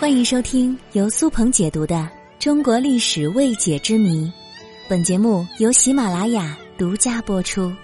[0.00, 1.96] 欢迎收听由苏鹏解读的
[2.38, 4.26] 《中国历史未解之谜》，
[4.88, 7.74] 本节目由喜马拉雅独家播出。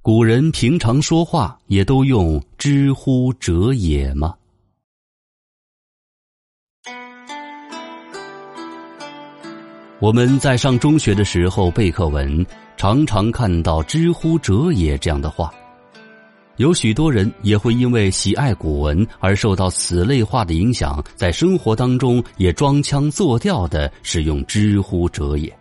[0.00, 4.34] 古人平常说话也都用“知乎者也”吗？
[10.00, 12.44] 我们在上中学的时候背课文，
[12.78, 15.52] 常常看到“知乎者也”这样的话。
[16.56, 25.52] 有许多人也会因为喜爱古文而受到此类话的影响，在生活当中也装腔作调的使用“知乎者也”。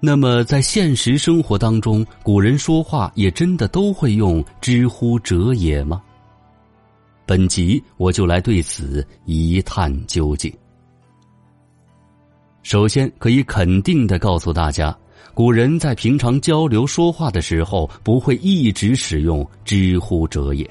[0.00, 6.02] 那么，在现实生活当中，古人说话也真的都会用“知乎者也”吗？
[7.26, 10.52] 本集我就来对此一探究竟。
[12.62, 14.96] 首先，可以肯定的告诉大家。
[15.34, 20.68] 古人在平常交流说话的时候，不会一直使用“知乎者也”。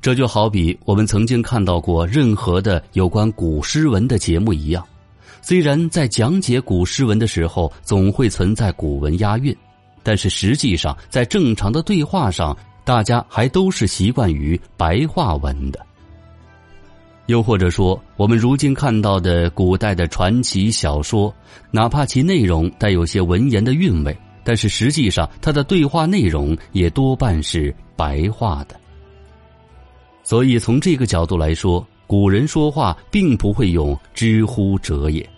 [0.00, 4.86] 这就好比我们曾经看到过任何的有关古诗文的节目一样，
[5.42, 9.54] 虽然在讲解古诗文的时候总会存在古文押韵，
[10.02, 15.84] 但是实际上在正常的对话上，大家还都是习惯于白话文的。
[17.28, 21.32] 又或者说，我们如今看到的古代的传奇小说，
[21.70, 28.74] 哪怕其内容带有些文言的韵味，但是实际上它的对话内容也多半是白话的。
[30.24, 35.28] 所以从这个角度来说，古人说话并不会用“知乎者也”，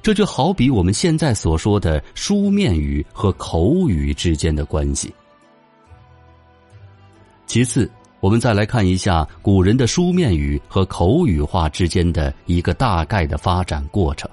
[0.00, 5.12] 这就好比我们现在所说的书面语和口语之间的关系。
[7.44, 7.90] 其次。
[8.24, 14.26] 我们再来看一下古人的书面语和口语化之间的一个大概的发展过程。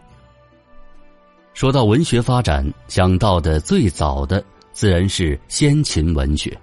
[1.53, 6.58] 说到文学发展，想到的最早的自然是先秦文学。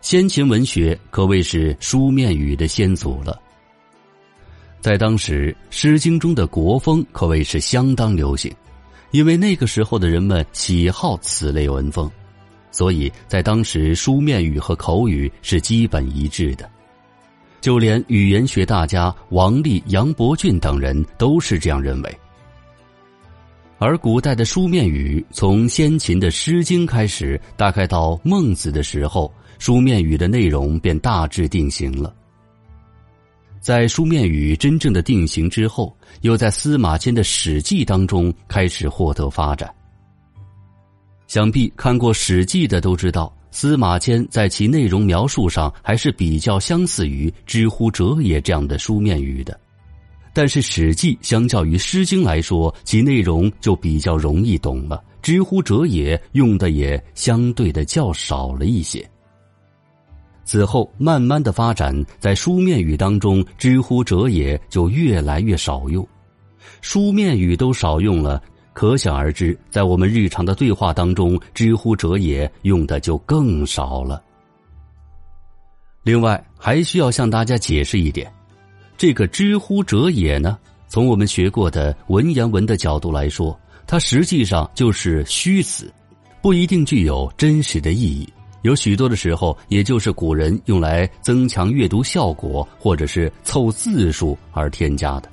[0.00, 3.40] 先秦文学可谓是书面语的先祖了。
[4.80, 8.52] 在当时，《诗经》中的国风可谓是相当流行，
[9.12, 12.10] 因为那个时候的人们喜好此类文风。
[12.70, 16.68] 所以在当时，书面语和口语是基本一致的，
[17.60, 22.18] 就连语言学大家王立、杨伯峻等人都是这样认为。
[23.78, 32.12] 而古代的书面语，从先秦的《诗经》开始，大概到孟子的时候，书面语的内容便大致定型了。
[33.60, 39.72] 在书面语真正的定型之后，又在司马迁的《史记》当中开始获得发展。
[41.28, 49.60] 想必看过《史记》的都知道，司马迁在其内容描述上还是比较相似于“知乎者也”这样的书面语的。
[50.32, 59.06] 但是《史记》相较于《诗经》来说，其内容就比较容易懂了，“知乎者也”用的也相对的较少了一些。
[60.46, 66.06] 此后慢慢的发展，在书面语当中，“知乎者也”就越来越少用，
[66.80, 68.42] 书面语都少用了。
[68.78, 74.22] 可想而知，在我们日常的对话当中，“知乎者也”用的就更少了。
[76.04, 78.32] 另外，还需要向大家解释一点，
[78.96, 80.56] 这个“知乎者也”呢，
[80.86, 85.92] 从我们学过的文言文的角度来说，它实际上就是虚词，
[86.40, 88.32] 不一定具有真实的意义。
[88.62, 95.28] 有许多的时候，也就是古人用来增强阅读效果，或者是凑字数而添加的。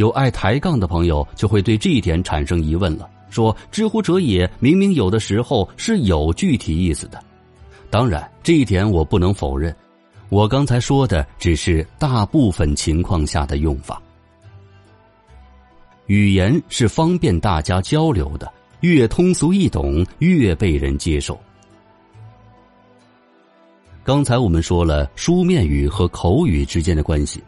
[0.00, 7.22] 有爱抬杠的朋友就会对这一点产生疑问了，说“知乎者也”明明有的时候是有具体意思的。
[7.90, 9.76] 当然，这一点我不能否认。
[10.30, 14.00] 我刚才说的只是大部分情况下的用法。
[16.06, 18.50] 语言是方便大家交流的，
[18.80, 21.38] 越通俗易懂，越被人接受。
[24.02, 27.42] 刚才我们说了书面语和口语之间的关系。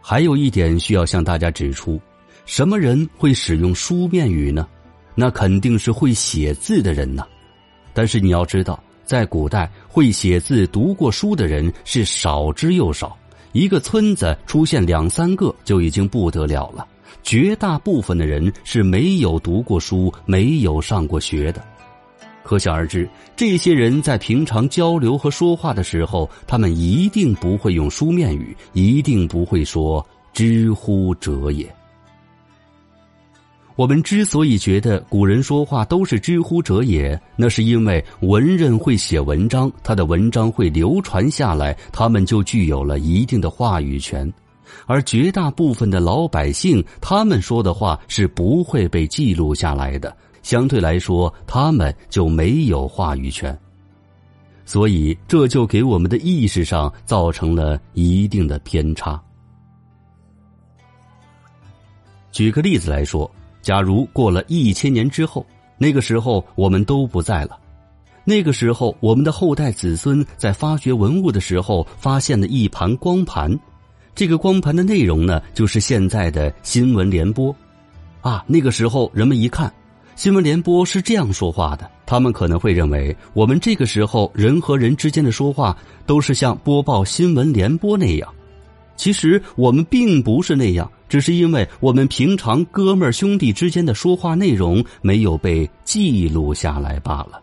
[0.00, 2.00] 还有一点需要向大家指出：
[2.46, 4.66] 什么人会使用书面语呢？
[5.14, 7.26] 那肯定是会写字的人呐。
[7.92, 13.16] 但是你要知道，在古代，会写字、读过书的人是少之又少，
[13.52, 16.86] 一个村子出现两三个就已经不得了了。
[17.22, 21.62] 绝大部分的人是没有读过书、没有上过学的。
[22.50, 30.04] 可想而知，这些人在平常交流和说话的时候，他们一定不会用书面语，一定不会说
[30.34, 31.64] “知乎者也”。
[33.78, 44.28] 我们之所以觉得古人说话都是“知乎者也”，那是因为文人会写文章，他的文章会流传下来，他们就具有了一定的话语权；
[44.86, 50.16] 而绝大部分的老百姓，他们说的话是不会被记录下来的。
[50.50, 53.56] 相对来说，他们就没有话语权，
[54.64, 59.22] 所以这就给我们的意识上造成了一定的偏差。
[62.32, 63.30] 举个例子来说，
[63.62, 65.46] 假如过了一千年之后，
[65.78, 67.56] 那个时候我们都不在了，
[68.24, 73.56] 那个时候我们的后代子孙在发掘文物的时候发现了一盘光盘，
[74.16, 77.54] 这个光盘的内容呢，就是现在的新闻联播，
[78.20, 79.72] 啊，那个时候人们一看。
[80.20, 85.74] 新闻联播是这样说话的，他们可能会认为我们这个时候人和人之间的说话
[86.04, 88.30] 都是像播报新闻联播那样。
[88.96, 97.40] 其实我们并不是那样，只是因为我们平常哥们兄弟之间的说话内容没有被记录下来罢了。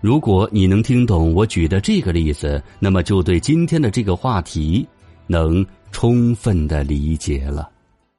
[0.00, 4.88] 如果你能听懂我举的这个例子，那么就对今天的这个话题
[5.26, 7.68] 能充分的理解了。